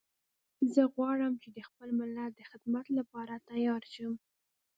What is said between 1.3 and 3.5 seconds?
چې د خپل ملت د خدمت لپاره